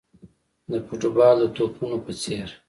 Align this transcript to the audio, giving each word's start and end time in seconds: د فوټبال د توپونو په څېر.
د 0.71 0.73
فوټبال 0.85 1.35
د 1.41 1.43
توپونو 1.55 1.97
په 2.05 2.11
څېر. 2.21 2.47